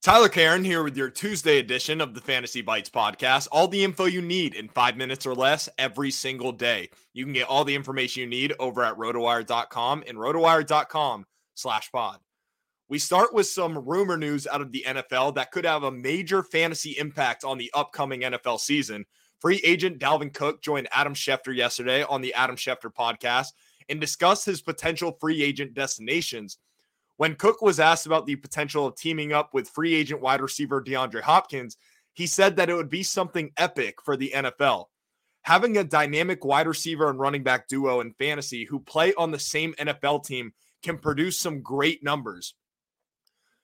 [0.00, 3.48] Tyler Caron here with your Tuesday edition of the Fantasy Bites podcast.
[3.50, 6.90] All the info you need in five minutes or less every single day.
[7.12, 12.20] You can get all the information you need over at rotowire.com and rotowire.com slash pod.
[12.88, 16.44] We start with some rumor news out of the NFL that could have a major
[16.44, 19.04] fantasy impact on the upcoming NFL season.
[19.40, 23.48] Free agent Dalvin Cook joined Adam Schefter yesterday on the Adam Schefter podcast
[23.88, 26.58] and discussed his potential free agent destinations.
[27.18, 30.80] When Cook was asked about the potential of teaming up with free agent wide receiver
[30.80, 31.76] DeAndre Hopkins,
[32.14, 34.84] he said that it would be something epic for the NFL.
[35.42, 39.38] Having a dynamic wide receiver and running back duo in fantasy who play on the
[39.38, 40.52] same NFL team
[40.84, 42.54] can produce some great numbers.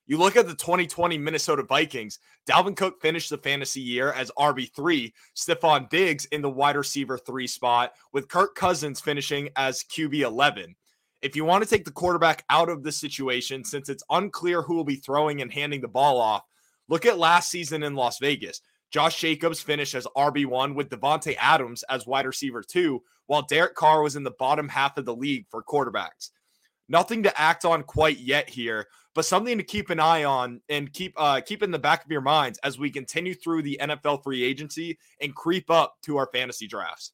[0.07, 2.19] You look at the 2020 Minnesota Vikings,
[2.49, 7.47] Dalvin Cook finished the fantasy year as RB3, Stefon Diggs in the wide receiver three
[7.47, 10.75] spot, with Kirk Cousins finishing as QB11.
[11.25, 14.75] If you want to take the quarterback out of the situation, since it's unclear who
[14.75, 16.43] will be throwing and handing the ball off,
[16.87, 18.61] look at last season in Las Vegas.
[18.91, 24.03] Josh Jacobs finished as RB1 with Davante Adams as wide receiver two, while Derek Carr
[24.03, 26.29] was in the bottom half of the league for quarterbacks.
[26.91, 30.93] Nothing to act on quite yet here, but something to keep an eye on and
[30.93, 34.23] keep uh, keep in the back of your minds as we continue through the NFL
[34.23, 37.13] free agency and creep up to our fantasy drafts.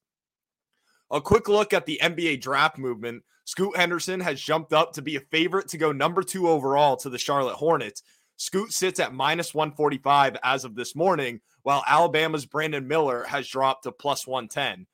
[1.13, 3.23] A quick look at the NBA draft movement.
[3.51, 7.11] Scoot Henderson has jumped up to be a favorite to go number two overall to
[7.11, 8.05] the Charlotte Hornets.
[8.37, 13.83] Scoot sits at minus 145 as of this morning, while Alabama's Brandon Miller has dropped
[13.83, 14.87] to plus 110.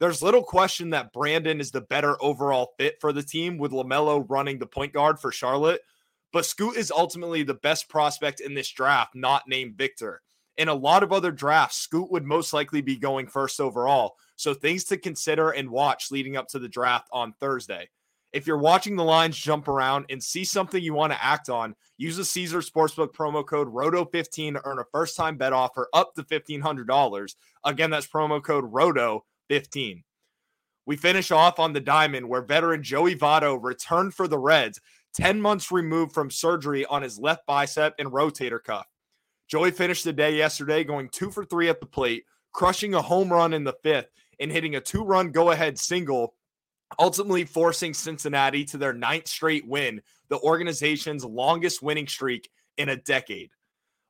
[0.00, 4.26] There's little question that Brandon is the better overall fit for the team with LaMelo
[4.28, 5.82] running the point guard for Charlotte.
[6.32, 10.22] But Scoot is ultimately the best prospect in this draft, not named Victor.
[10.56, 14.16] In a lot of other drafts, Scoot would most likely be going first overall.
[14.42, 17.88] So things to consider and watch leading up to the draft on Thursday.
[18.32, 21.76] If you're watching the lines jump around and see something you want to act on,
[21.96, 26.16] use the Caesar Sportsbook promo code ROTO15 to earn a first time bet offer up
[26.16, 27.36] to $1,500.
[27.64, 30.02] Again, that's promo code ROTO15.
[30.86, 34.80] We finish off on the diamond where veteran Joey Votto returned for the Reds
[35.14, 38.88] 10 months removed from surgery on his left bicep and rotator cuff.
[39.46, 43.32] Joey finished the day yesterday going two for three at the plate, crushing a home
[43.32, 44.08] run in the fifth
[44.42, 46.34] and hitting a two run go ahead single,
[46.98, 52.96] ultimately forcing Cincinnati to their ninth straight win, the organization's longest winning streak in a
[52.96, 53.50] decade.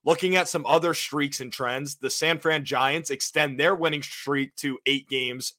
[0.04, 4.56] Looking at some other streaks and trends, the San Fran Giants extend their winning streak
[4.56, 5.52] to eight games.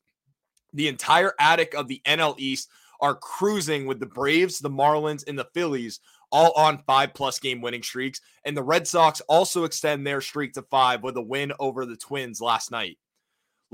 [0.73, 2.69] The entire attic of the NL East
[2.99, 5.99] are cruising with the Braves, the Marlins, and the Phillies
[6.31, 8.19] all on five plus game winning streaks.
[8.43, 11.95] And the Red Sox also extend their streak to five with a win over the
[11.95, 12.97] Twins last night.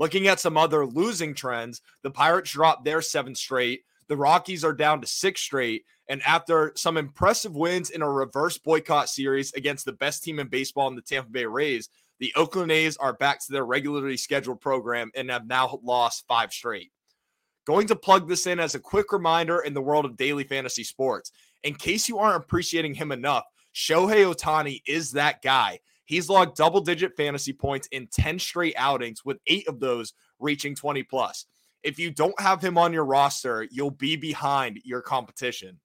[0.00, 3.82] Looking at some other losing trends, the Pirates dropped their seventh straight.
[4.08, 5.84] The Rockies are down to six straight.
[6.08, 10.48] And after some impressive wins in a reverse boycott series against the best team in
[10.48, 14.62] baseball in the Tampa Bay Rays, the Oakland A's are back to their regularly scheduled
[14.62, 16.90] program and have now lost five straight.
[17.66, 20.82] Going to plug this in as a quick reminder in the world of daily fantasy
[20.82, 21.30] sports.
[21.62, 23.44] In case you aren't appreciating him enough,
[23.74, 25.80] Shohei Ohtani is that guy.
[26.10, 30.74] He's logged double digit fantasy points in 10 straight outings, with eight of those reaching
[30.74, 31.46] 20 plus.
[31.84, 35.78] If you don't have him on your roster, you'll be behind your competition.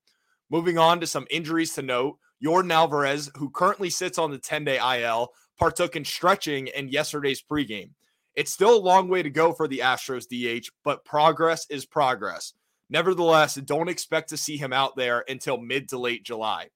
[0.50, 4.64] Moving on to some injuries to note, Yordan Alvarez, who currently sits on the 10
[4.64, 5.30] day IL,
[5.60, 7.92] partook in stretching in yesterday's pregame.
[8.34, 12.54] It's still a long way to go for the Astros DH, but progress is progress.
[12.90, 16.70] Nevertheless, don't expect to see him out there until mid to late July.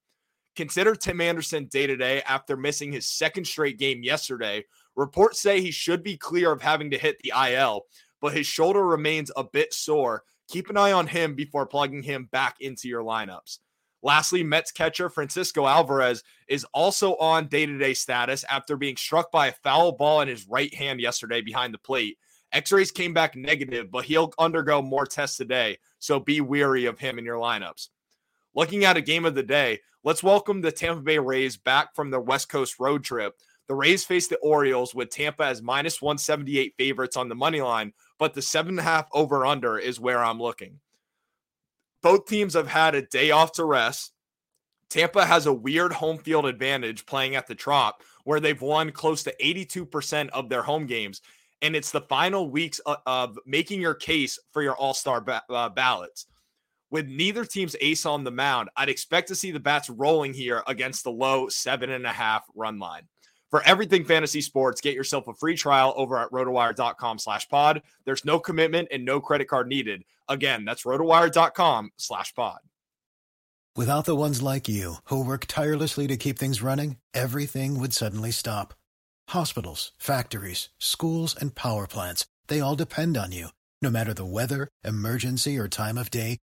[0.55, 4.65] Consider Tim Anderson day to day after missing his second straight game yesterday.
[4.95, 7.85] Reports say he should be clear of having to hit the IL,
[8.19, 10.23] but his shoulder remains a bit sore.
[10.49, 13.59] Keep an eye on him before plugging him back into your lineups.
[14.01, 19.31] Lastly, Mets catcher Francisco Alvarez is also on day to day status after being struck
[19.31, 22.17] by a foul ball in his right hand yesterday behind the plate.
[22.51, 25.77] X rays came back negative, but he'll undergo more tests today.
[25.99, 27.89] So be weary of him in your lineups.
[28.55, 32.09] Looking at a game of the day, let's welcome the Tampa Bay Rays back from
[32.09, 33.35] their West Coast road trip.
[33.67, 37.93] The Rays face the Orioles with Tampa as minus 178 favorites on the money line,
[38.17, 40.79] but the seven and a half over under is where I'm looking.
[42.01, 44.13] Both teams have had a day off to rest.
[44.89, 49.21] Tampa has a weird home field advantage playing at the Trop, where they've won close
[49.23, 51.21] to 82% of their home games.
[51.61, 55.69] And it's the final weeks of making your case for your all star ba- uh,
[55.69, 56.25] ballots.
[56.91, 60.63] With neither team's ace on the mound, I'd expect to see the bats rolling here
[60.67, 63.03] against the low seven and a half run line.
[63.51, 67.81] For everything fantasy sports, get yourself a free trial over at rotowire.com slash pod.
[68.05, 70.03] There's no commitment and no credit card needed.
[70.27, 72.59] Again, that's rotowire.com slash pod.
[73.75, 78.31] Without the ones like you who work tirelessly to keep things running, everything would suddenly
[78.31, 78.73] stop.
[79.29, 83.49] Hospitals, factories, schools, and power plants, they all depend on you.
[83.81, 86.37] No matter the weather, emergency, or time of day,